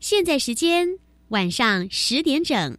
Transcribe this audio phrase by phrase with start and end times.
[0.00, 2.78] 现在时间晚上十点整。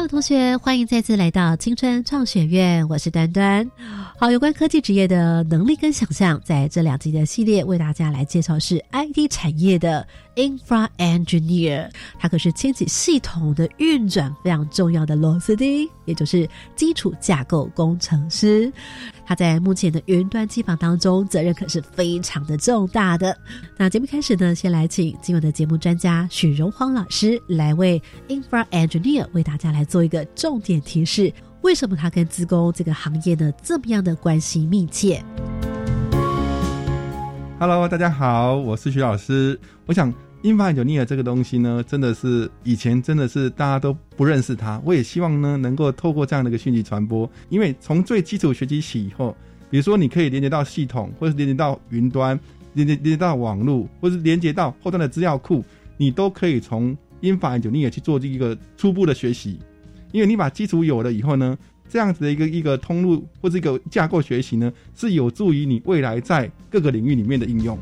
[0.00, 3.70] Hello，同学，欢迎再次来到青春创学院，我是端端。
[4.18, 18.72] 好，有关科技职业的能力跟想象，在这两集的系列为大家来介绍是 IT 产业的 Infra Engineer，它可是牵起系统的运转非常重要的螺丝钉，也就是基础架构工程师。
[19.30, 23.38] 他在目前的云端机房当中，责任可是非常的重大的。
[23.76, 31.32] 那节目开始呢，先来请今晚的节目专家许荣煌老师来为 Infra Engineer 为大家来做一个重点提示。
[31.60, 35.24] 为什么它跟自工这个行业呢这么样的关系密切
[37.60, 39.56] ？Hello，大家好，我是徐老师。
[39.86, 44.80] 我想，Infra Engineer 这个东西呢，真的是以前真的是大家都不认识它。
[44.84, 49.36] 我也希望呢，能够透过这样的一个讯息传播，因为从最基础学习起以后，
[49.70, 52.38] 比如说你可以连接到系统，或者是连接到云端，
[52.74, 55.64] 连接连接到网络，或者是连接到后端的资料库，
[55.96, 59.58] 你都可以从 Infra Engineer 去做这一个初步的学习。
[60.12, 61.56] 因为你把基础有了以后呢，
[61.88, 67.78] 这样子的一个一个通路或者一个架构学习呢，是有助于你未来在各个领域里面的应用。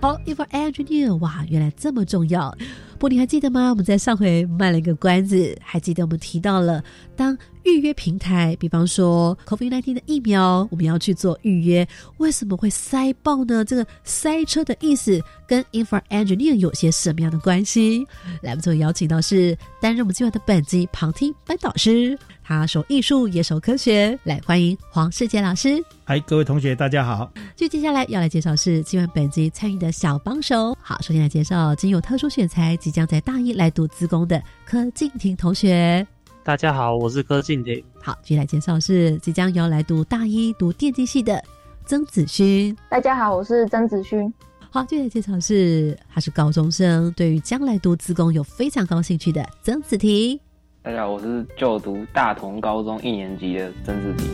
[0.00, 2.56] 好，If engineer，哇，原来这么重要。
[3.00, 3.70] 不，你还记得吗？
[3.70, 6.82] 我们在上回卖了一个关子，还记得我们提到了
[7.16, 7.36] 当。
[7.68, 13.64] 预约平台，比方说 COVID-19 的疫苗，我们要去做预约，为什么会塞爆呢？
[13.64, 18.06] 这个塞车的意思跟 Infra Engineer 有些什么样的关系？
[18.42, 25.82] 来，我们最邀请到是担任我们今晚的本集旁听班导师，他守艺术也守科学，来欢迎黄世杰老师。
[26.04, 27.30] 嗨，各位同学，大家好。
[27.54, 30.76] 就接下来要来介绍是今晚本集参与的小帮手。
[30.80, 36.06] 好，首先来介绍仅有特殊选材，即将在大一来读资工的柯静婷同学。
[36.48, 37.84] 大家好，我是柯静婷。
[38.00, 41.44] 好，接下来介绍是即将要来读大一读电机系的
[41.84, 42.74] 曾子勋。
[42.88, 44.32] 大家好，我是曾子勋。
[44.70, 50.40] 好，接下来介绍是他是高中生，对于将来读自工有非常高兴趣的曾子婷。
[50.80, 54.26] 大家好，我是就读大同高中一年级的曾子婷。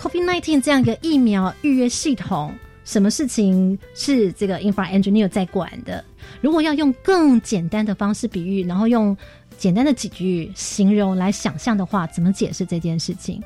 [0.00, 2.54] COVID-19 这样一个疫苗预约系统，
[2.84, 6.04] 什么事情是这个 infra engineer 在管的？
[6.40, 9.16] 如果要用更简单的方式比喻，然后用
[9.56, 13.40] 简单的几句形容来想象的话，怎么解释这件事情？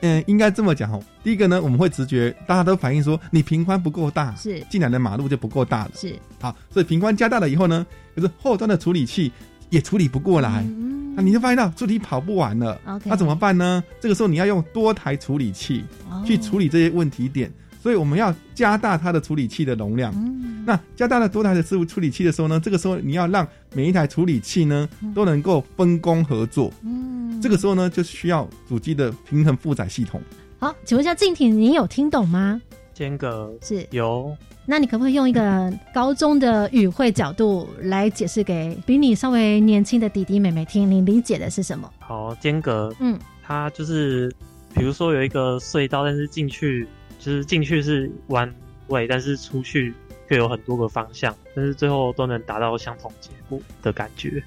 [0.00, 1.02] 嗯，应该这么讲哦。
[1.22, 9.30] 第一个呢，我们会直觉，大家都反映说，你平宽不够大，是进来的马路就不够大了，是好，所以平宽加大了以后呢，可是后端的处理器
[9.70, 10.66] 也处理不过来，
[11.14, 13.82] 那你就发现到处理跑不完了，那怎么办呢？
[14.00, 15.84] 这个时候你要用多台处理器
[16.26, 17.52] 去处理这些问题点。
[17.82, 20.12] 所以我们要加大它的处理器的容量。
[20.14, 23.44] 嗯，那加大了多台的事物处理器的时候呢，这个时候你要让
[23.74, 26.72] 每一台处理器呢都能够分工合作。
[26.84, 30.22] 嗯，这个时候呢就需要主机的平衡负载系统。
[30.60, 32.62] 好，请问一下静婷，你有听懂吗？
[32.94, 34.32] 间隔是有。
[34.64, 40.88] 那你可不可以用一个高中的语汇角度来解释给比你稍微年轻的弟弟妹妹听？
[40.88, 41.90] 你理解的是什么？
[41.98, 44.32] 好，间隔，嗯，它就是
[44.72, 46.86] 比如说有一个隧道，但是进去。
[47.24, 48.52] 就是进去是弯
[48.88, 49.94] 位，但是出去
[50.28, 54.42] 却有很多个方向，但是最后都能达到相同结果的感觉。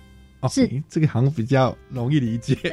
[0.49, 2.55] 是这个行比较容易理解。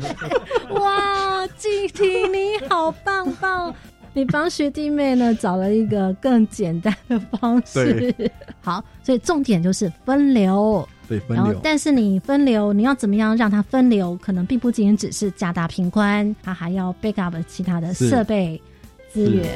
[0.70, 3.72] 哇，静婷你好棒棒！
[4.14, 8.14] 你帮学弟妹呢找了一个更简单的方式。
[8.60, 10.88] 好，所以重点就是分流。
[11.08, 11.60] 对，分流。
[11.62, 14.16] 但是你分流，你要怎么样让它分流？
[14.22, 18.60] 可能并不仅仅只是加大频宽，它还要 backup 其他的设备
[19.12, 19.46] 资源。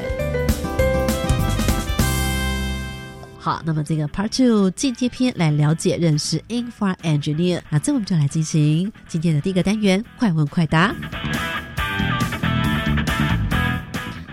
[3.41, 10.93] 好，那么这个 Part Two 进阶篇来了解认识 Infra Engineer，那这我们就来进行今天的第一个单元快问快答。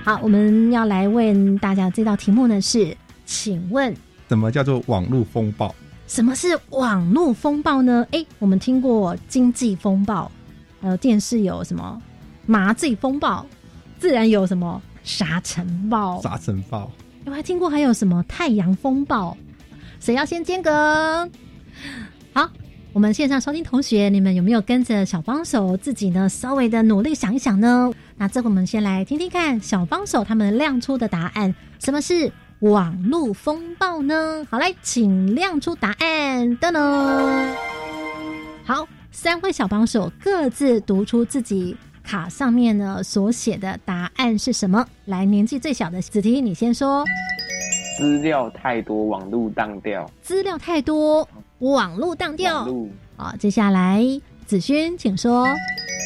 [0.05, 3.95] 好，我们要来问大家这道题目呢是，请问
[4.29, 5.75] 什么叫做网络风暴？
[6.07, 8.07] 什么是网络风暴呢？
[8.13, 10.31] 哎，我们听过经济风暴，
[10.81, 12.01] 还有电视有什么
[12.47, 13.45] 麻醉风暴，
[13.99, 16.23] 自然有什么沙尘暴。
[16.23, 16.91] 沙尘暴，
[17.25, 19.37] 我还听过还有什么太阳风暴。
[19.99, 21.29] 谁要先间隔？
[22.33, 22.49] 好，
[22.93, 26.29] 我们线上收听同学，你们有没有跟着小帮手自己呢？
[26.29, 27.93] 稍微的努力想一想呢？
[28.17, 32.31] 那这会我们先来听听看小帮手他们亮出的答案，什么是
[32.61, 34.47] 网络风暴呢？
[34.51, 36.59] 好，来，请亮出答案。
[36.59, 37.55] 噔噔，
[38.65, 44.87] 好，三位小帮手各自读出自己卡上面呢所写的答案是什么？
[45.05, 47.05] 来，年纪最小的子提，你先说。
[47.99, 50.11] 资料太多，网路当掉。
[50.23, 51.29] 资料太多，
[51.59, 52.67] 网路当掉。
[53.17, 54.03] 好，接下来
[54.47, 55.47] 子轩，请说。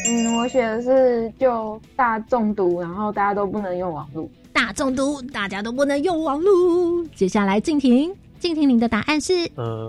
[0.06, 4.28] 嗯，我写的是就大中毒，然后大家都不能用网络。
[4.52, 7.04] 大中毒，大家都不能用网络。
[7.14, 9.32] 接下来静婷，静婷，您的答案是？
[9.56, 9.86] 呃，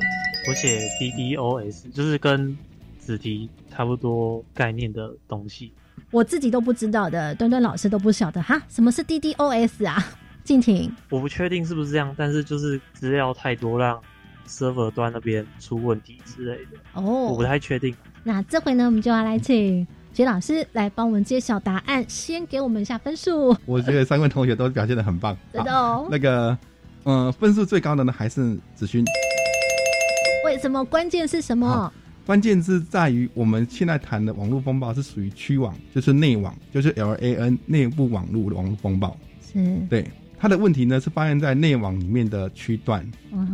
[0.47, 2.57] 我写 DDoS，就是跟
[2.99, 5.73] 子题差不多概念的东西。
[6.11, 10.03] 我自己都不知道的，端端老师都不晓得哈，什么是 DDoS 啊？
[10.43, 13.99] 静婷，我不确定是不是这样，但是就是资料太多，让
[14.47, 16.77] server 端那边出问题之类的。
[16.93, 17.95] 哦，我不太确定。
[18.23, 23.55] 那这回呢，我们就要来请薛老师来帮我们揭晓答案，先给我们一下分数。
[23.65, 26.07] 我觉得三位同学都表现的很棒，真的哦。
[26.11, 26.57] 那个，
[27.05, 29.05] 嗯，分数最高的呢还是子勋。
[30.45, 30.83] 为什么？
[30.83, 31.91] 关键是什么？
[32.25, 39.15] 关键是在于我们现在谈的网络风暴是属于区网，就是内网，就是 LAN 内部网络的网络风暴。
[39.41, 40.05] 是，对。
[40.37, 43.05] 它的问题呢是发现在内网里面的区段，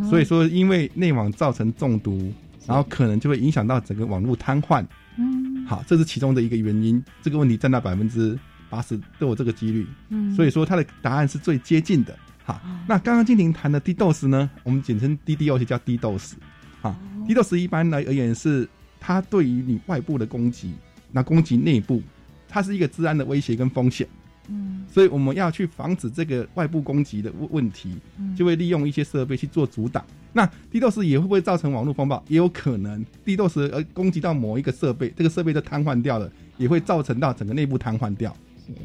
[0.09, 2.31] 所以说因为内网造成中毒，
[2.65, 4.85] 然后可能就会影响到整个网络瘫痪。
[5.17, 5.36] 嗯，
[5.67, 9.85] 好，这是其中的一个原因，这个问题占到百分之八十都有这个几率。
[10.07, 12.17] 嗯，所以说它的答案是最接近的。
[12.45, 16.35] 好，那刚刚金婷谈的 DDoS 呢，我们简称 DDoS 叫 DDoS。
[16.79, 16.95] 好
[17.27, 18.67] ，DDoS 一般来而言是
[18.99, 20.73] 它对于你外部的攻击，
[21.11, 22.01] 那攻击内部，
[22.47, 24.07] 它是一个治安的威胁跟风险。
[24.47, 27.97] 嗯，所以我们要去防止这个外部攻击的问问题，
[28.37, 30.01] 就会利用一些设备去做阻挡。
[30.37, 32.23] 那 DDoS 也会不会造成网络风暴？
[32.27, 38.31] 也有可能，DDoS 而攻击到某一个设备，这个设备就瘫痪掉了，也会造成到整个内部瘫痪掉。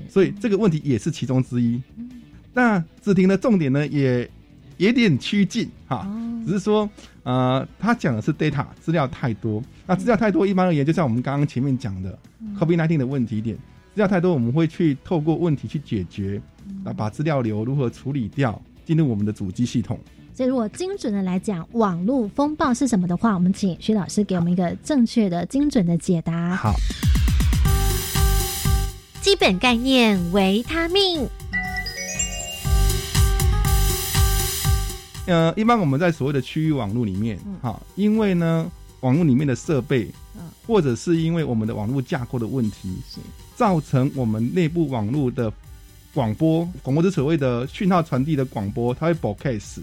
[0.09, 1.79] 所以这个问题也是其中之一。
[2.55, 4.27] 那子婷的重点呢，也
[4.79, 6.09] 有点趋近哈，
[6.47, 6.89] 只是说
[7.23, 9.63] 呃，他讲的是 data 资料太多。
[9.87, 12.19] 那资料太多，一般而言，就像我们刚刚前面讲的
[12.59, 13.55] COVID-19 的问题点。
[13.57, 16.41] 资料太多，我们会去透过问题去解决，
[16.83, 20.01] 那，把资料流如何处理掉，进入我们的主机系统。
[20.35, 26.57] 所以，如果精准的来讲，网络风暴是什么的话，我们请徐老师给我们一个正确的、精准的解答。
[26.57, 26.73] 好，
[29.21, 31.29] 基本概念：维他命。
[35.27, 40.09] 呃，一般我们在所谓的区域网络里面，哈，因为呢，网络里面的设备，
[40.67, 42.97] 或者是因为我们的网络架构的问题，
[43.55, 45.53] 造成我们内部网络的
[46.15, 49.81] 广播，广播是所谓的讯号传递的广播，它会 broadcast。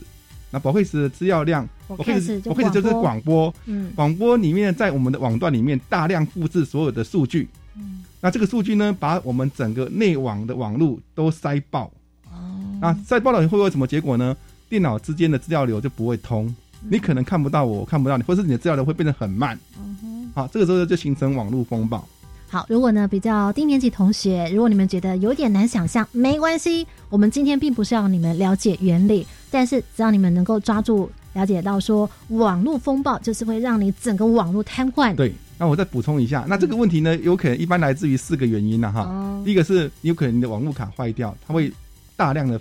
[0.52, 3.54] 那 broadcast 的资料量，broadcast 就是广播。
[3.66, 7.48] 嗯，广播里面在我们的网段里面大量复制所有的数据。
[7.76, 11.92] 嗯，那这个数据呢，把我们整个内网的网络都塞爆。
[12.32, 14.36] 哦，那塞爆了会有什么结果呢？
[14.68, 16.54] 电脑之间的资料流就不会通，
[16.90, 19.58] 你可能看不到我，看不到你，或是你的资料流会变得很慢。
[19.80, 22.08] 嗯哼，好，这个时候就形成网络风暴。
[22.52, 35.16] 好，如果呢比较低年级同学，如果你们觉得有点难想象，没关系，我们今天并不是要你们了解原理，但是只要你们能够抓住了解到说，网络风暴就是会让你整个网络瘫痪。
[35.16, 39.02] 对，那我再补充一下，那这个问题呢，有可能一般来自于四个原因呢，哈。
[39.02, 39.44] 哦。
[39.46, 41.72] 第一个是有可能你的网络卡坏掉，它会
[42.18, 42.60] 大量的。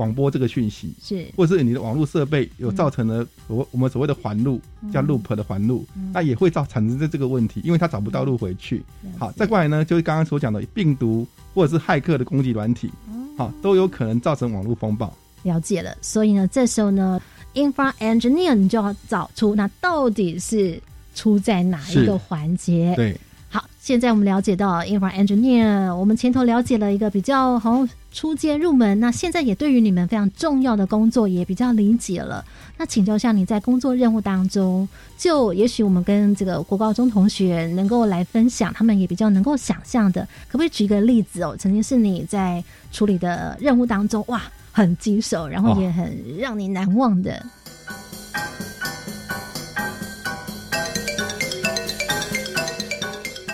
[0.00, 4.58] 广播这个讯息是，或者是你的网络设备有造成了我我们所谓的环路，
[4.90, 8.82] 叫 loop 的环路，那也会造产生这这个问题，因为它找不到路回去。
[9.18, 12.90] 好，再过来呢，就是刚刚所讲的病毒或者是骇客的攻击软体，
[13.36, 15.14] 好，都有可能造成网络风暴。
[15.42, 17.20] 了解了，所以呢，这时候呢
[17.52, 20.80] ，infra engineer 你就要找出那到底是
[21.14, 22.94] 出在哪一个环节。
[22.96, 23.14] 对。
[23.52, 32.44] 好，现在我们了解到 infra engineer，我们前头了解了一个比较好初阶入门，那现在也对于你们非常重要的工作也比较理解了。
[32.78, 34.88] 那请教一下你在工作任务当中，
[35.18, 41.56] 就也许我们跟这个国高中同学能够来分享，他们也比较能够想象的，可不可以举一个例子哦？
[41.58, 44.40] 曾经是你在处理的任务当中，哇，
[44.70, 47.44] 很棘手，然后也很让你难忘的。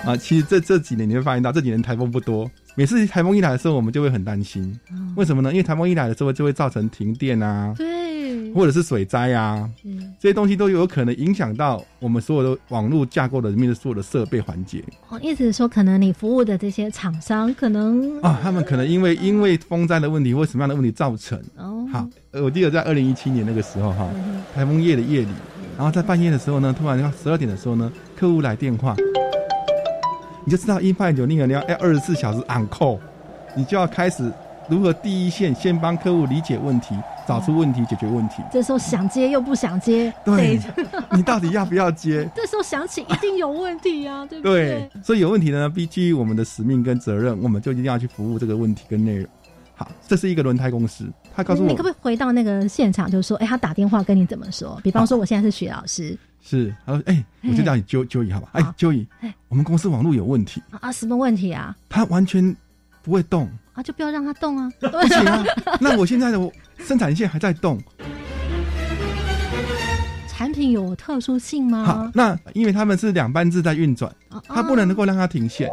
[0.07, 2.49] 啊，其实这这几年你会发现到，这几年台风不多。
[2.77, 4.79] 每次台风一来的时候，我们就会很担心。
[5.17, 5.51] 为什么呢？
[5.51, 18.39] 因为台风一来的时候，就会造成停电啊，对，或者是水灾啊，嗯，这些东西都有可能影响到我们所有的网络架构的里面的所有的设备环节哦，意思是说，可能你服务的这些厂商，可能啊。
[18.43, 21.41] 他们可能因为 因为风灾的问题或什么样的问题造成。
[21.57, 25.29] 哦，好，呃我记得在二零一七年那个时候哈，嗯台风夜的夜里，
[25.79, 28.95] 然后在半夜的时候呢，突然要十二点的时候呢，客户来电话，
[30.47, 33.01] 你就知道一派九那个你要要二十四小时 on call，
[33.57, 34.33] 你就要开始
[34.69, 36.95] 如何第一线先帮客户理解问题，
[37.27, 38.37] 找出问题，解决问题。
[38.53, 40.57] 这时候想接又不想接，对，
[41.11, 42.31] 你到底要不要接？
[42.33, 49.27] 这时候想起一定有问题呀、对不对，所以有问题的呢，必基于我们的使命跟责任，我们就一定要去服务这个问题跟内容。
[49.75, 51.05] 好，这是一个轮胎公司，
[51.37, 54.81] 他告诉我你可不可以回到那个现场，就是说，哎，他打电话跟你怎么说？
[54.83, 58.49] 比方说，我现在是徐老师是，他说，哎、我就叫你揪揪乙好吧？
[58.53, 61.77] 哎，揪乙哎，我们公司网络有问题，啊，什么问题啊？
[61.91, 62.57] 他完全
[63.03, 64.71] 不会动，啊，就不要让他动啊！
[64.81, 65.45] 不行啊。
[65.79, 67.79] 那我现在的生产线还在动，
[70.27, 72.11] 产品有特殊性吗好，？
[72.15, 75.69] 那因为他们是两班制在运转，啊它不能够让它停线。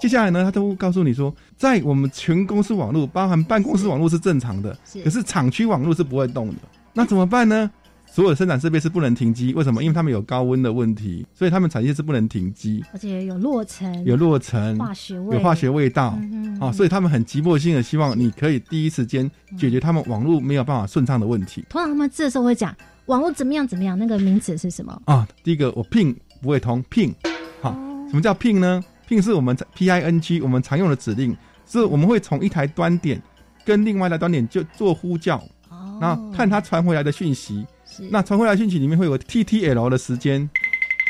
[0.00, 6.54] 接下来呢，他都告诉你说，在我们全公司网络，包含办公室网络是正常的，是可是厂区网络是不会动的。
[6.92, 7.70] 那怎么办呢？
[8.08, 9.82] 所有的生产设备是不能停机，为什么？
[9.82, 16.16] 因为他们有高温的问题，所以他们产业是不能停机，而且有落尘，有落尘，化学味，有化学味道。
[16.22, 22.74] 嗯哦，所以他们很急迫性的希望你可以第一时间解决他们网络没有办法顺畅的问题通常他们这时候会讲
[23.06, 25.02] 网络怎么样怎么样，那个名词是什么？
[25.04, 25.26] 啊。
[25.42, 27.12] 第一个，我 ping 不会通，ping
[27.60, 27.72] 好，
[28.08, 31.36] 什么叫 ping 呢？ping 是我们 p i n g 我们常用的指令，
[31.66, 33.20] 是我们会从一台端点
[33.64, 35.36] 跟另外一台端点就做呼叫，
[35.68, 37.66] 哦然后看它传回来的讯息。
[38.10, 40.48] 那传回来的讯息里面会有 TTL 的时间，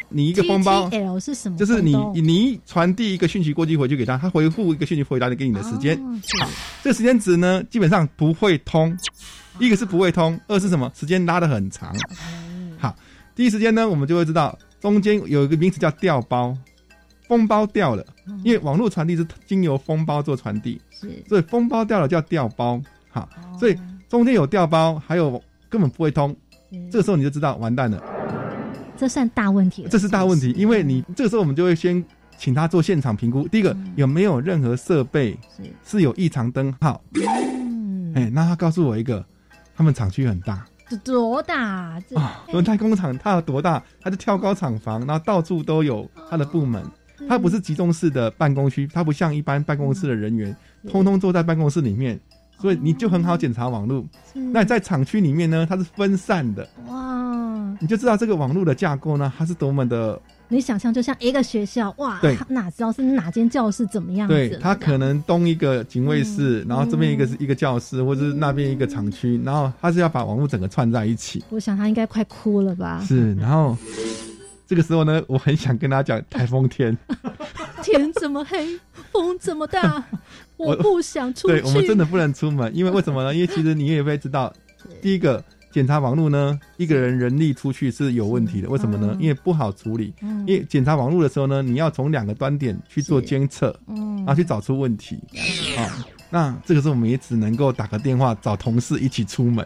[0.08, 1.58] 你一个封包 TTL 是什么？
[1.58, 5.98] 就是你你传递一个讯息过去回去给他，他回复一个讯息回答给你的时间。
[6.82, 8.96] 这个时间值呢，基本上不会通。
[9.58, 10.92] 一个是不会通，二是什么？
[10.94, 11.90] 时间拉得很长。
[12.78, 12.94] 好，
[13.34, 16.54] 第一时间呢，我们就会知道中间有一个名词叫调包，
[17.28, 18.04] 封包掉了，
[18.44, 22.80] 因为网络传递是经由封包做传递，是所以封包掉了叫掉包。
[23.08, 23.28] 好，
[23.58, 23.76] 所以
[24.08, 26.34] 中间有掉包，还有根本不会通，
[26.90, 28.02] 这个时候你就知道完蛋了。
[28.96, 32.02] 这算大问题了，这是大问题，因为你这个时候我们就会先
[32.38, 33.46] 请他做现场评估。
[33.48, 35.38] 第一个嗯有没有任何设备
[35.84, 37.02] 是有异常灯号？
[37.14, 39.24] 嗯，哎，那他告诉我一个，
[39.74, 42.00] 他们厂区很大这多大？
[42.52, 43.82] 轮胎工厂它有多大？
[44.00, 46.82] 它就跳高厂房，然后到处都有它的部门。
[47.28, 50.54] 它不是集中式的办公区，它不像一般办公室的人员，
[50.88, 52.18] 通通坐在办公室里面，
[52.60, 54.04] 所以你就很好检查网络。
[54.52, 64.58] 那在厂区里面呢，它是分散的，哇，你就知道这个网络的架构呢，它是多么的你想象就像一个学校，哇，对哪知道是哪间教室怎么样子？
[64.62, 71.42] 他可能东一个警卫室，然后这边一个是一个教室，或者是那边一个厂区，然后他是要把网络整个串在一起。
[71.50, 73.02] 我想他应该快哭了吧？
[73.04, 73.76] 是，然后
[74.66, 76.96] 这个时候呢，我很想跟他讲台风天，
[77.82, 78.78] 天这么黑，
[79.12, 80.04] 风这么大，
[80.56, 81.60] 我我不想出去。
[81.60, 83.32] 对我们真的不能出门，因为为什么呢？
[83.32, 84.52] 因为其实你也会知道，
[85.00, 89.16] 第一个检查网络呢，一个人人力出去是有问题的，为什么呢？
[89.20, 95.16] 因为不好处理，嗯因为检查网络的时候呢，你要从两个端点去做监测，嗯然后去找出问题，
[95.78, 99.64] 啊，那这个时候我们也只能够打个电话找同事一起出门。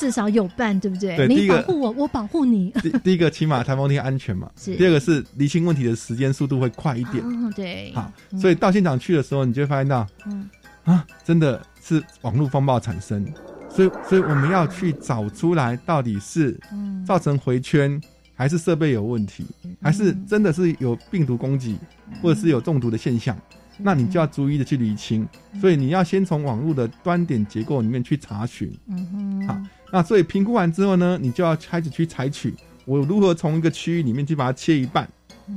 [0.00, 1.14] 嗯至少有伴，对不对？
[1.16, 2.70] 对你保护我，我保护你。
[2.82, 4.74] 第第一个起码台风天安全嘛，是。
[4.76, 7.22] 第二个是厘清问题的时间速度会快一点。
[7.22, 10.48] 哦，对，好，所以到现场去的时候，你就会发现到，嗯。
[10.84, 13.24] 啊，真的是网络风暴产生，
[13.68, 17.04] 所以所以我们要去找出来到底是嗯。
[17.04, 18.00] 造成回圈，
[18.34, 19.44] 还是设备有问题，
[19.82, 21.76] 还是真的是有病毒攻击，
[22.22, 23.36] 或者是有中毒的现象。
[23.82, 25.26] 那你就要逐一的去厘清，
[25.60, 28.70] 所以你要先从网络的端点结构里面去查询。
[28.88, 29.62] 嗯哼，好，
[29.92, 32.54] 那所以评估完之后呢，你就要开始去采取
[32.84, 35.08] 我如何从一个区域里面去把它切一半，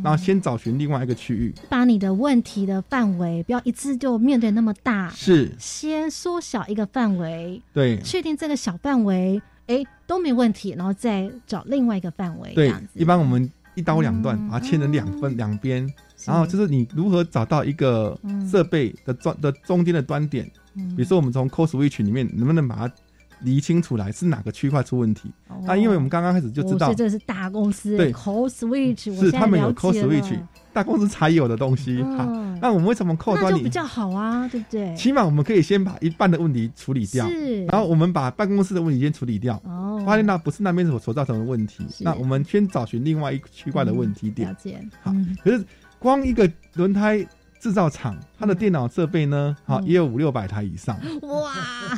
[0.04, 1.54] 然后先找寻另外一个区域。
[1.70, 5.52] 把你的问题的范围不要一次就面对那么大，是。
[5.60, 8.00] 先缩小一个范围，对。
[8.02, 12.74] 确定这个小范围，哎都没问题，然后再找另外一个范围，对，。
[12.94, 15.88] 一般我们一刀两断，把它切成两分两边，
[16.25, 18.48] 然后就是你如何找到一个嗯。
[18.48, 20.90] 设备的端的中间的端点，嗯。
[20.96, 22.94] 比如说我们从 code switch 里面能不能把它
[23.43, 25.31] 厘清楚来是哪个区块出问题？
[25.65, 30.38] 那因为我们刚刚开始就知道哦，这是大公司对 code switch，我现在是他们有了 code switch，
[30.73, 32.01] 大公司才有的东西。
[32.03, 32.25] 嗯好，
[32.62, 34.95] 那我们为什么 code 端里那就比较好啊，对不对？
[34.95, 39.62] 起码我们可以先把一半的问题处理掉，是然后我们把办公室的问题先处理掉。
[39.65, 44.50] 哦，发现那不是那边所所造成的问题，那我们先找寻另外一个区块的问题点。
[44.50, 45.63] 了解，好嗯可是
[46.00, 47.25] 光一个轮胎
[47.63, 51.00] 制造厂，它的电脑设备呢，好、嗯也有五六百台以上。
[51.22, 51.53] 哇，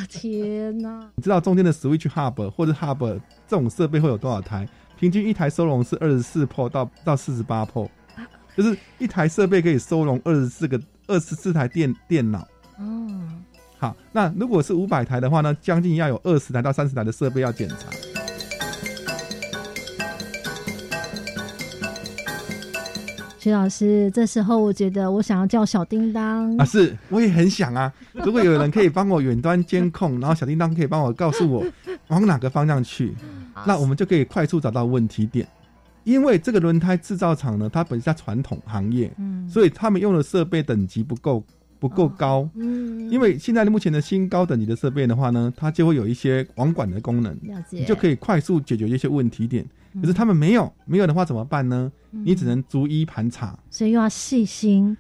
[0.07, 1.10] 天哪！
[1.17, 4.69] 你知道中间的 Switch Hub 或者 Hub 这种设备会有多少台？
[5.00, 7.89] 平均一台收容是二十四 p 到到四十八 p
[8.55, 12.48] 就是一台设备可以收容二十四个二十四台电电脑。
[12.77, 13.10] 哦，
[13.79, 18.04] 好，那如果是五百台的话呢，将近要有二十台到三十台的设备要检查。
[23.45, 27.93] 徐老师，这时候我觉得我想要叫小叮当啊，是，我也很想啊。
[28.11, 31.63] 如果有人可以帮我远端监控，然后小叮当可以帮我告诉我
[32.07, 33.13] 往哪个方向去，
[33.63, 35.47] 那我们就可以快速找到问题点。
[36.05, 41.43] 因为这个轮胎制造厂呢，它本身在传统行业，嗯所以他们用的设备等级不够
[41.79, 42.50] 不够高。
[42.55, 49.65] 嗯，因为现在的目前的新高等级的设备的话呢，它就会有一些网管的功能，了解，你就可以快速解决一些问题点。
[49.94, 50.01] 嗯。
[50.01, 51.91] 可是他们没有，没有的话怎么办呢？
[52.12, 52.24] 嗯。
[52.25, 53.58] 你只能逐一盘查。
[53.70, 54.96] 所以又要细心，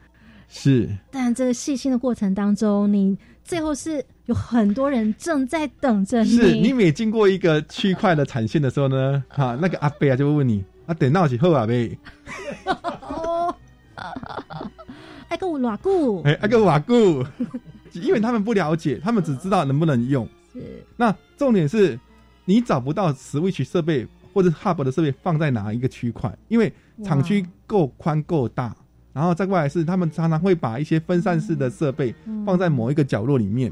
[0.47, 6.29] 是，但这个细心的过程当中，你最后是有很多人正在等着你。
[6.29, 11.97] 是你每经过一个区块的产线的时候呢， 哈、那个阿贝啊就会问你，啊，等到几后啊贝，
[12.65, 13.55] 哦，
[15.29, 17.23] 爱跟我偌久，哎，那个瓦固，
[17.93, 20.27] 因为他们不了解，他们只知道能不能用。
[20.53, 20.83] 是。
[20.97, 21.99] 那重点是
[22.45, 26.71] 你找不到 Switch 设备或者 Hub 的设备放在哪一个区块，因为
[27.03, 28.75] 厂区够宽够大，
[29.13, 32.13] 然后再过来是他们常常会把一些分散式的设备
[32.45, 33.71] 放在某一个角落里面，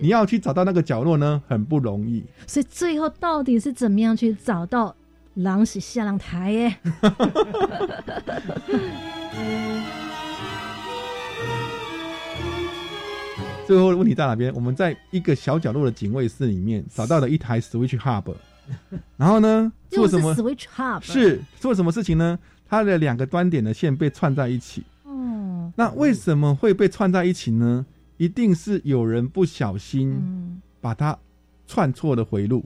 [0.00, 2.24] 你要去找到那个角落呢，很不容易。
[2.46, 4.94] 所以最后到底是怎么样去找到
[5.34, 6.76] 狼是下浪台耶？
[13.72, 14.54] 最后的问题在哪边？
[14.54, 18.34] 我们在一个小角落的警卫室里面找到了一台 Switch Hub，
[19.16, 22.38] 然后呢，做什么？Switch Hub 是做什么事情呢？
[22.68, 24.82] 它的两个端点的线被串在一起。
[25.06, 27.86] 嗯，那为什么会被串在一起呢？
[28.18, 31.18] 一定是有人不小心嗯把它
[31.66, 32.62] 串错了回路。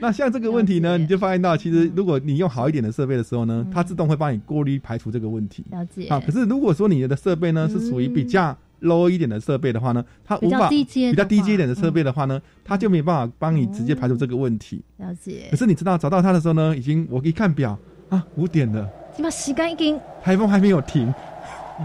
[0.00, 5.64] 那像这个问题呢，你就发现到，其实如果你用好一点的设备的时候呢，它自动会帮你过滤排除这个问题。
[5.70, 14.82] 了解啊，可是如果说你的设备呢是属于比较 low 一点的设备的话呢，它比较无法低阶比较低话阶一点的设备的话呢，它就没办法帮你直接排除这个问题。
[14.98, 15.56] 了解可。
[15.56, 17.76] 是你知道找到它的时候呢，已经我一看表
[18.08, 21.12] 啊，五点了，起码时间已经台风还没有停，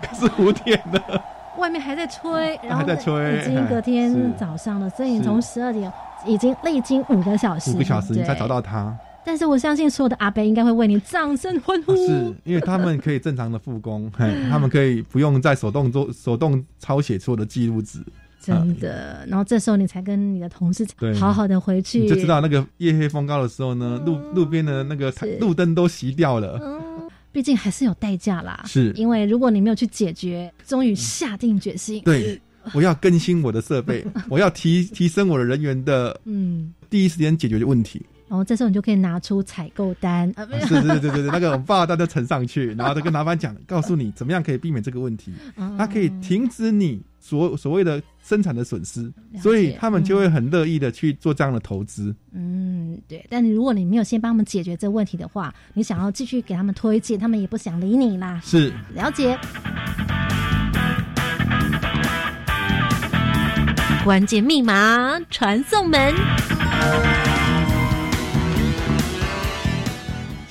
[0.01, 1.23] 可是五点了。
[1.59, 5.91] 外面还在吹， 然后还在吹已经隔天早上了，所以你是从十二点
[6.25, 11.95] 已经历经五个小时，五个小时你才找到它，但是我相信所有的阿伯应该会为你掌声欢呼。
[11.95, 17.99] 是因为他们可以正常的复工，嘿， 他们可以不用再手动做手动抄写所有的记录纸，
[18.41, 21.13] 真的，然后这时候你才跟你的同事对。
[21.13, 28.63] 好好的回去，你就知道那个夜黑风高的时候呢，路路边的那个路灯都熄掉了，嗯，毕竟还是有代价啦。
[28.67, 28.91] 是。
[28.95, 32.37] 因为如果你没有去解决，终于下定决心，对，
[32.73, 38.05] 我要更新我的设备， 我要提提升我的人员的嗯，第一时间解决问题。
[38.33, 40.27] 然后这时候你就可以拿出采购单
[40.61, 52.15] 是是是是是，那个我们报单都呈上去，然后再跟老板讲，告诉你怎么样可以避免这个问题，哦它可以停止你所所谓的生产的损失，所以他们就会很乐意的去做这样的投资。
[52.31, 53.23] 嗯，对。
[53.29, 58.41] 但你如果你没有先帮他们解决这问题的话，你想要继续给他们推荐，他们也不想理你啦。
[58.43, 59.37] 是了解，
[64.03, 66.11] 关键密码传送门。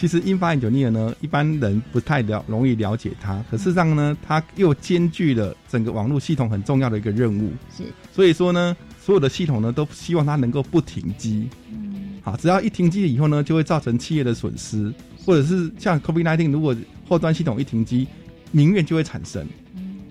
[0.03, 7.53] 其实英法 engineer 呢，一般人不太了容易了解它，可事实上呢，它又兼具了整个网络系统很重要的一个任务。
[7.73, 11.49] 是，所以说呢，所有的系统呢，都希望它能够不停机。
[11.71, 14.93] 嗯，好，只要一停机以后呢，就会造成企业的损失，
[15.25, 16.75] 或者是像 COVID-19，如果
[17.09, 18.09] 后端系统一停机，
[18.51, 19.47] 民怨就会产生。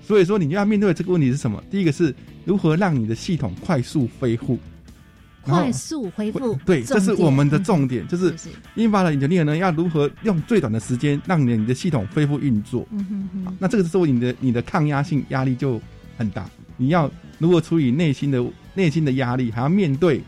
[0.02, 1.62] 所以说，你要面对的这个问题是什么？
[1.70, 4.58] 第一个是如何让你的系统快速恢复，
[5.44, 12.88] 快速恢复，对，这是我们的重点，就是是英法的 engineer 呢，要如何用最短的时间让你的你的系统恢复运作。
[12.92, 15.82] 嗯哼哼，那这个时候你的你的抗压性压力就
[16.18, 18.44] 很大，你要如何处理内心的
[18.76, 20.22] 内心的压力，还要面对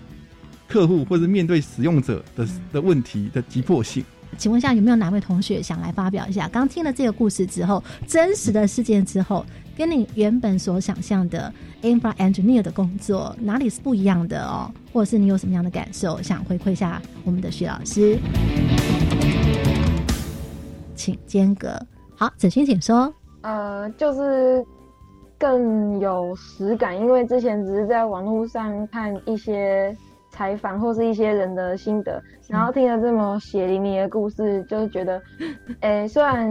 [0.68, 4.04] 客户或者面对使用者的的问题的急迫性。
[4.36, 6.48] 请问一下，有没有哪位同学想来发表一下？
[6.48, 9.46] 刚听了这个故事之后，真实的事件之后，
[9.76, 14.70] 跟你原本所想象的 infra engineer 的工作哪里是不一样的哦？
[14.92, 18.18] 或者是你有什么样的感受，想回馈一下我们的徐老师？
[20.96, 21.70] 请间隔。
[22.16, 23.12] 好，子欣请说。
[23.42, 24.64] 呃，就是
[25.38, 29.94] 更有实感，因为之前只是在网络上看一些
[30.30, 35.22] 采访或是一些人的心得，然后听了这么血淋淋的故事，就是觉得，
[35.82, 36.48] 诶、虽然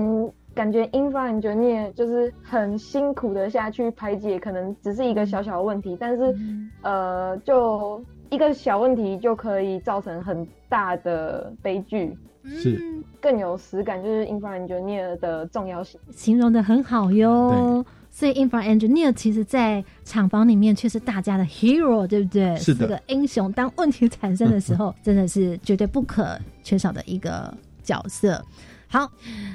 [0.55, 6.37] 感觉 infra engineer 就是很辛苦的下去排解，可能只是一个小小的问题，但是、
[6.83, 12.83] 呃，就一个小问题就可以造成很大的悲剧，是
[13.21, 16.01] 更有实感，就是 infra engineer 的重要性。
[16.11, 17.85] 形容的很好哟。
[18.15, 22.55] 所以 infra engineer 其实，在厂房里面却是大家的 hero，对不对？
[22.57, 23.51] 是的个英雄。
[23.53, 27.51] 当问题产生的时候，真的是绝对不可缺少的一个
[27.83, 28.45] 角色。
[28.93, 29.11] 好，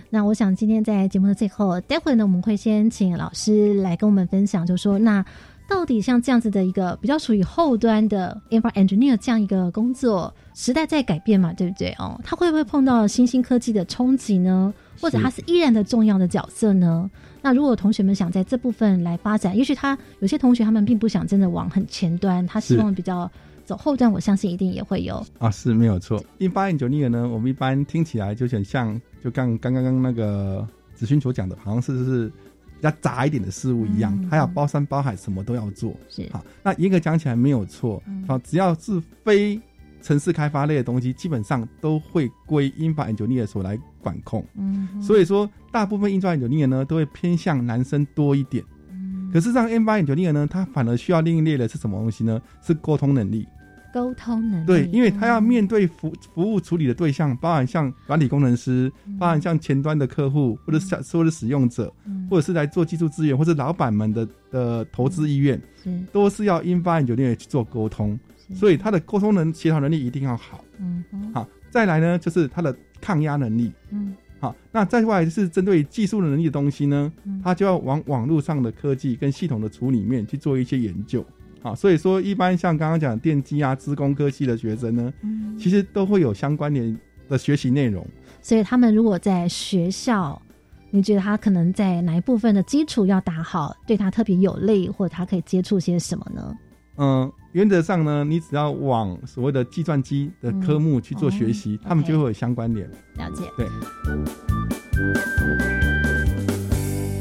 [0.09, 5.23] 那我想今天在节目的最后，待会呢，我们会先请老师来跟我们分享，就说那
[5.69, 11.93] 到底像这样子的一个比较属于后端的 infra engineer 这样一个工作，时代在改变嘛，对不对？
[11.99, 14.73] 哦，他会不会碰到新兴科技的冲击呢？
[14.99, 17.07] 或者他是依然的重要的角色呢？
[17.43, 23.29] 那如果同学们想在这部分来发展，也许他有些同学他们并不想真的往很前端，他希望比较
[23.67, 26.23] 走后段，我相信一定也会有啊，是没有错。
[26.37, 32.27] 一八 engineer 呢，我们一般听起来就很像，就刚刚刚刚那个子勋所讲的，好像是是
[32.77, 35.93] 比较杂一点的事物一样，嗯还要包山包海，什么都要做。
[36.07, 39.59] 是好，那严格讲起来没有错，嗯好，只要是非
[40.01, 44.45] 城市开发类的东西，基本上都会归 infra engineer 所来管控。
[44.55, 48.63] 嗯，所以说，大部分 infra engineer 呢，都会偏向男生多一点。
[48.91, 52.41] 嗯可是让 infra engineer 呢，他反而需要另一列的是什么东西呢？
[52.61, 53.45] 是沟通能力。
[53.97, 59.17] 沟通能力，对，因为他要嗯面对服服务处理的对象，包含像管理工程师，嗯。
[59.17, 62.27] 包含像前端的客户，或者是或者使用者，嗯。
[62.29, 65.99] 或者是来做技术资源，或者老板们的的投资意愿，是。
[66.11, 68.19] 都是要 infra engineer 去做沟通。
[68.53, 70.63] 所以他的沟通能协调能力一定要好。
[70.79, 73.71] 嗯好，再来呢，就是他的抗压能力。
[73.89, 74.13] 嗯。
[74.39, 81.25] 好，那再过来是针对技术能力的东西呢嗯，它就要往网络上的科技跟系统的处理面去做一些研究。
[81.67, 88.07] 好，所以说一般像刚刚讲电机啊、资工科系的学生呢，嗯，其实都会有相关联的学习内容。
[88.41, 90.41] 所以他们如果在学校，
[90.91, 96.55] 你觉得他可能在哪一部分的基础要打好，对他特别有利，或者他可以接触些什么呢？
[96.99, 102.89] 嗯，原则上呢，你只要往所谓的计算机的科目去做学习，哦他们就会有相关联。
[103.17, 103.43] 了解。
[103.57, 103.67] 对，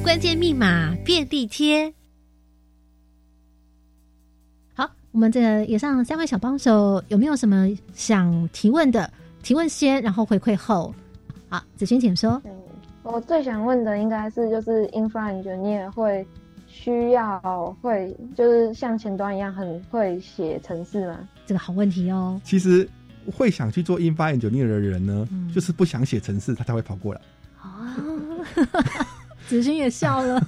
[0.05, 1.93] 关键密码便利贴。
[5.17, 9.11] 我们这个以上三位小帮手有没有什么想提问的？
[9.43, 10.95] 提问先，然后回馈后。
[11.49, 12.39] 好，子萱请说。
[12.45, 12.53] 嗯，
[13.03, 16.27] 我最想问的应该是，就是 infra engineer 会
[16.67, 21.19] 需要会就是像前端一样很会写程式吗？
[21.47, 22.39] 这个好问题哦。
[22.45, 22.87] 其实
[23.35, 27.21] 会想去做 infra engineer 的人呢，嗯就是不想写程式，他才会跑过来。
[27.63, 28.45] 哦，
[29.49, 30.39] 子萱也笑了。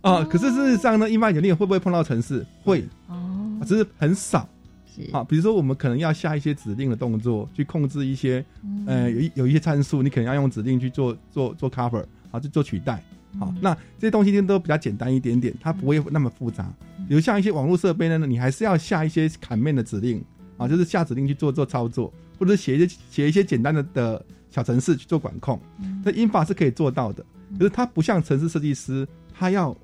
[0.00, 2.46] 啊， 可是事实上呢，infra engineer 会不会碰到程式？
[2.62, 3.29] 会，哦，
[3.66, 4.48] 只是很少。
[4.92, 13.02] 是啊，比如说我们可能要下一些指令的动作，去控制一些嗯呃有一有一些参数，你可能要用指令去做做做 cover，啊，去做取代。
[13.38, 16.68] 好，那这些东西都比较简单一点点，它不会那么复杂。
[17.08, 20.20] 比如像一些网络设备呢，你还是要下一些砍面的指令
[20.56, 25.60] 啊，就是下指令去做做操作，或者写一些写一些简单的的小程式去做管控。
[26.04, 27.24] 这 infra 是可以做到的，
[27.56, 29.76] 可是它不像城市设计师，他要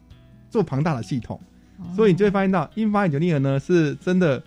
[0.51, 1.41] 做庞大的系统，
[1.95, 4.43] 所以你就会发现到 infra engineer 呢是真的，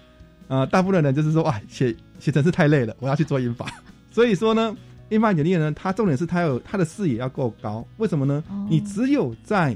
[0.47, 3.67] 呃，大部分人就是说哇，写写程式太累了，我要去做 infra。
[4.11, 4.75] 所以说呢
[5.09, 8.43] ，infra engineer 呢，它重点是它有它的视野要够高，为什么呢？
[8.49, 9.75] 哦你只有在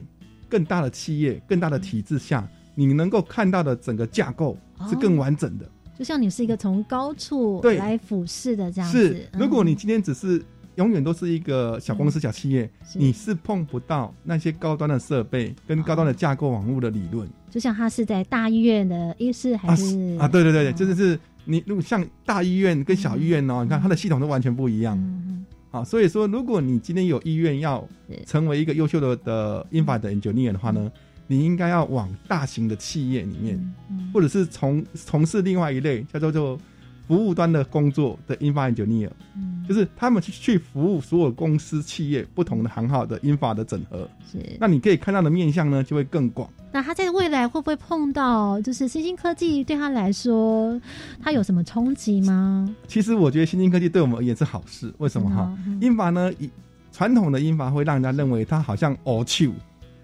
[0.50, 4.58] 更大的企业、更大的体制下，你能够看到的整个架构
[4.90, 5.70] 是更完整的。
[5.98, 8.98] 就像你是一个从高处对来俯视的这样子。
[8.98, 10.44] 是，如果你今天只是
[10.76, 13.00] 永远都是一个小公司、小企业，是。
[13.00, 17.28] 你是碰不到那些高端的设备跟高端的架构网络的理论。
[17.50, 24.98] 就像他是在大医院的医师还啊是啊，对对对对，就是是你如果像大医院跟小医院哦，你看它的系统都完全不一样。
[24.98, 27.84] 嗯啊，所以说，如果你今天有意愿要
[28.28, 30.92] 成为一个优秀的的 infra 的 engineer 的话呢，
[31.26, 33.74] 你应该要往大型的企业里面，
[34.14, 36.60] 或者是从从事另外一类叫做做
[37.08, 44.10] 服务端的工作的 infra engineer，嗯就是他们去去服务所有公司企业不同的行号的 infra 的整合。
[44.30, 46.50] 是那你可以看到的面向呢就会更广。
[46.72, 50.80] 那他在未来会不会碰到，就是新兴科技对他来说，
[51.22, 52.68] 他有什么冲击吗？
[52.88, 55.56] 其实我觉得新兴科技对我们而言是好事，为什么哈？
[55.66, 56.50] 嗯英法呢，以
[56.92, 59.52] 传统的英法会让人家认为它好像哦秋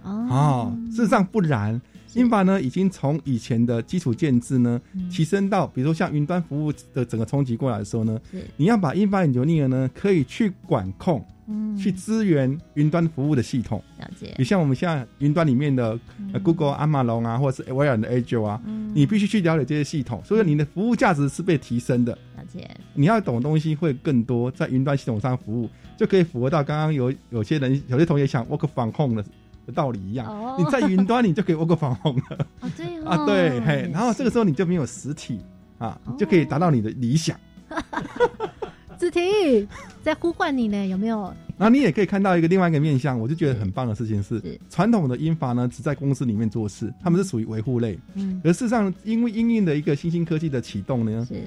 [0.03, 1.79] 哦，事实上不然。
[2.13, 5.09] 英法呢，已经从以前的基础建制呢，嗯。
[5.09, 8.19] 提升到比如说像云端服务的整个冲击过来的时候呢，
[8.57, 11.75] 你要把英法 engineer 呢，可以去管控，嗯。
[11.77, 13.81] 去支援云端服务的系统。
[13.99, 14.33] 了解。
[14.37, 15.99] 你像我们现在云端里面的、
[16.43, 18.61] Google、阿玛龙啊，或者是微软的 Azure 啊，
[18.93, 22.13] 你必须去了解这些系统，所以你的服务价值是被提升的。
[22.13, 22.69] 了解解。
[22.93, 29.29] 你要懂的东西会更多，在云端系统上服务，就可以符合到刚刚有有些人有些同学想 work from home 的
[29.69, 30.27] 的道理一样。
[30.27, 30.55] 哦。
[30.57, 32.47] 你在云端，你就可以 work from home 了。
[32.61, 35.39] 哦，对哦，啊，对，嘿，然后这个时候你就没有实体
[35.77, 37.37] 啊，你就可以达到你的理想。
[38.97, 39.65] 子婷
[40.03, 41.33] 在呼唤你呢，有没有？
[41.57, 47.97] 然后你也可以看到一个另外一个面向，我就觉得很棒的事情是是，传统的英法呢只在公司里面做事，他们是属于维护类。
[48.15, 51.41] 嗯，而事实上，因为英印的一个新兴科技的启动呢，是。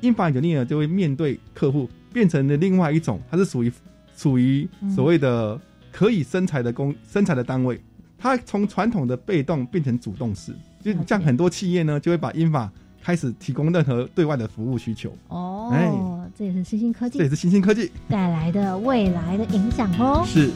[0.00, 3.72] 英法有利呢就会面对客户，变成了另外一种，它是属于
[4.14, 5.58] 属于所谓的
[5.96, 7.80] 可以生财的工生财的单位，
[8.18, 10.52] 它从传统的被动变成主动式，
[10.82, 12.68] 就像很多企业呢就会把英法
[13.00, 15.88] 开始提供任何对外的服务需求，哦，哎
[16.36, 20.24] 这也是新兴科技这也是新兴科技，带来的未来的影响哦。
[20.26, 20.50] 是。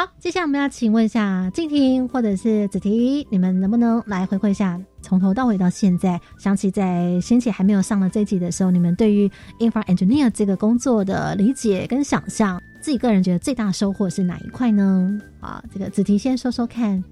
[0.00, 15.20] 好，接下来我们要请问一下静婷或者是子婷，你们能不能来回馈一下，从头到尾到现在，想起在先前还没有上了这一集的时候，你们对于 infra engineer 这个工作的理解跟想象，自己个人觉得最大收获是哪一块呢？
[15.38, 17.04] 啊，这个子婷先说说看。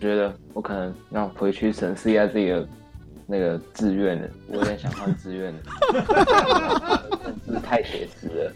[0.00, 2.68] 觉得我可能要回去审视一下自己的
[3.24, 5.60] 那个志愿了，我有点想换志愿了，
[7.46, 8.52] 真是太写实了，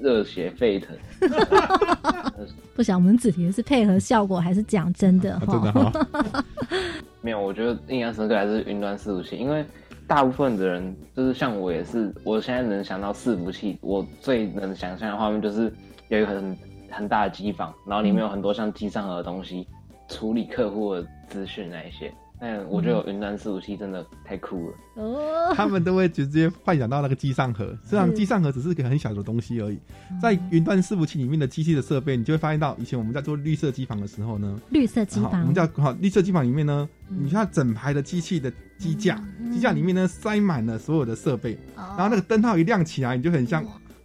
[0.00, 0.96] 热血沸腾。
[2.74, 5.38] 不晓得我们子婷是配合效果还是讲真的？
[5.46, 6.44] 真的哈，
[7.20, 9.64] 没有，我觉得印象深刻还是云端伺服器，因为
[10.06, 15.72] 大部分的人就是像我也是，我现在能想到伺服器，我最能想象的画面就是
[16.08, 16.56] 有一个很
[16.90, 19.68] 很大的机房，然后里面有很多像机上盒的东西，
[20.08, 22.10] 处理客户的资讯那一些。
[22.40, 24.76] 但我觉得有云端伺服器真的太酷了。
[24.94, 29.78] 哦，他们都会直接幻想到那个机上盒，实际上机上盒只是个很小的东西而已。
[30.22, 37.18] 在云端伺服器里面的机器的设备，你就会发现到，以前我们在做绿色机房的时候呢，绿色机房，我们叫好绿色机房里面呢，嗯。
[37.24, 39.22] 你看整排的机器的机架，
[39.52, 43.62] 机架里面呢塞满了所有的设备，然然后那个灯泡一亮起来，你就很像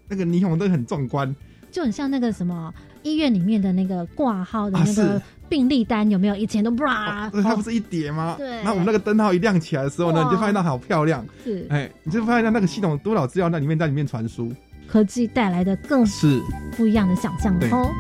[0.09, 1.33] 那个霓虹灯很壮观。
[1.71, 2.73] 就很像那个什么
[3.05, 6.35] 医院里面的那个挂号的啊那个病历单，有没有？
[6.35, 8.33] 以前都哇，哦对它不是一叠吗？
[8.35, 14.51] 对那我们那个灯号一亮起来的时候呢，你就发现它好漂亮，是哎，你就发现它那个系统多少资料在里面在里面传输，
[14.87, 16.41] 科技带来的更是
[16.75, 17.93] 不一样的想象对哦。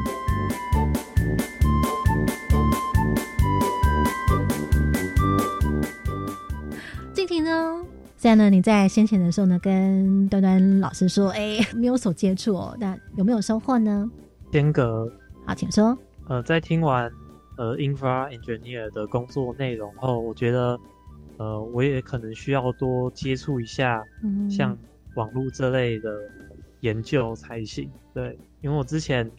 [7.13, 7.79] 静婷呢？
[8.17, 14.09] 虽然呢，你在先前的时候呢，跟端端老师说，哎，没有所接触哦，那有没有收获呢？
[14.55, 15.11] 间隔
[15.45, 15.97] 好，请说。
[16.29, 17.11] 呃，在听完
[17.57, 20.79] 呃 infra engineer 的工作内容后，我觉得
[21.35, 24.77] 呃我也可能需要多接触一下嗯像
[25.15, 26.17] 网络这类的
[26.79, 27.91] 研究才行。
[28.13, 29.29] 对，因为我之前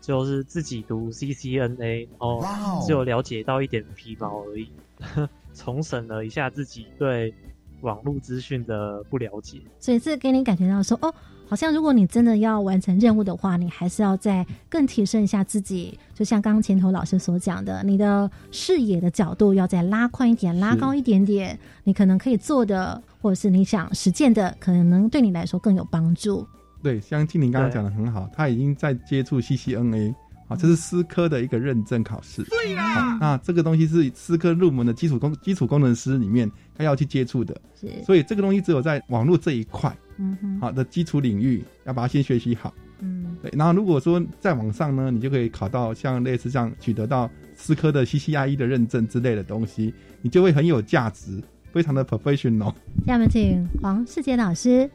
[0.00, 2.08] 就是自己读 CCNA，
[2.40, 4.72] 然后只有了解到一点皮毛而已，
[5.52, 7.34] 重审了一下自己对
[7.82, 9.60] 网络资讯的不了解。
[9.78, 11.14] 所以这给你感觉到说，哦，
[11.46, 15.98] 好像如果你真的要完成任务的话，你还是要再更提升一下自己。
[16.14, 26.46] 就像刚刚前头老师所讲的，你的视野的角度要再拉宽一点，拉高一点点，你可能可以做的，或者是你想实践的，可能对你来说更有帮助。
[26.82, 30.14] 对，像静玲刚刚讲的很好，他已经在接触 CCNA，
[30.52, 32.42] 好，这是思科的一个认证考试。
[32.44, 42.72] 对啦，那这个东西是思科入门的基础工基础工程师里面他要去接触的，是，所以这个东西只有在网络这一块嗯哼，好的基础领域要把它先学习好。
[43.00, 52.72] 嗯，对，然后如果说在网上呢，你就可以考到像类似这样取得到思科的 CCIE 的认证之类的东西，你就会很有价值，非常的 professional。
[53.06, 54.88] 下面请黄世杰老师。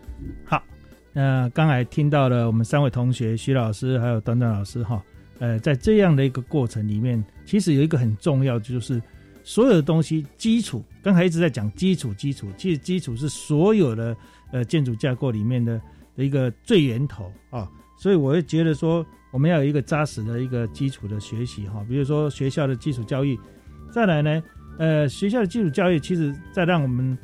[0.46, 0.64] 好，
[1.12, 5.04] 那刚才听到了我们三位同学徐老师还有短短老师哈，
[5.40, 9.02] 呃，在这样的一个过程里面，其实有一个很重要，就是
[9.44, 14.16] 所有的东西基础，刚才一直在讲基础，基础，其实基础是所有的
[14.52, 15.80] 呃建筑架构里面的
[16.16, 23.40] 的一个最源头啊，所以我会觉得说，我们要有一个扎实的一个基础的学习哈，比如说学校的基础教育，
[23.92, 24.44] 再来呢，
[24.80, 27.18] 呃，学校的基础教育，其实再让我们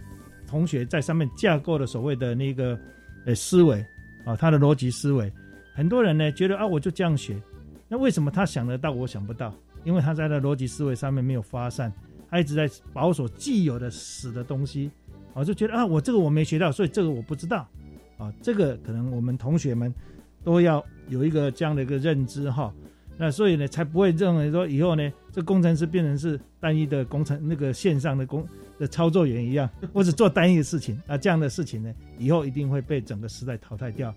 [0.48, 2.80] 同学在上面架构的所谓的那个
[3.26, 3.84] 呃思维
[4.24, 5.32] 啊，他的逻辑思维，
[5.74, 7.36] 很多人呢觉得啊，我就这样学，
[7.94, 9.54] 那为什么他想得到，我想不到？
[9.84, 11.94] 因为他在他逻辑思维上面没有发散，
[12.28, 14.90] 他一直在保守既有的死的东西，
[15.36, 17.70] 啊，就觉得啊，我这个我没学到，所以这个我不知道，
[18.18, 19.94] 啊，这个可能我们同学们
[20.44, 22.74] 都要有一个这样的一个认知哈。
[23.16, 28.44] 那所以呢，才不会认为说以后呢，这工程师变成是单一的工程那个线上的工
[28.80, 34.12] 的操作员一样，我只做单一的事情啊，这样的事情呢，以后一定会被整个时代淘汰掉。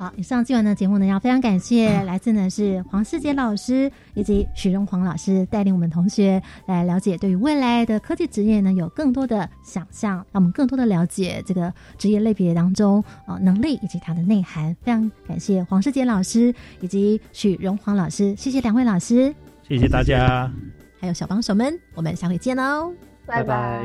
[0.00, 14.74] 好，以上今晚的节目呢，要非常感谢来自呢是黄世杰老师以及许荣煌老师带领我们同学来了解对于未来的科技职业呢有更多的想象，让我们更多的了解这个职业类别当中啊、能力以及它的内涵。
[14.80, 19.34] 非常感谢黄世杰老师以及许荣煌老师，谢谢两位老师，
[19.68, 20.50] 谢谢大家。
[20.98, 22.90] 还有小帮手们，我们下回见喽。
[23.26, 23.84] 拜拜。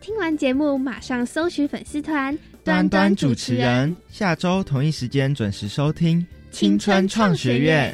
[0.00, 6.20] 听完节目马上搜寻粉丝团端端主持人，下周同一时间准时收听
[6.52, 7.92] 《青春创学院》。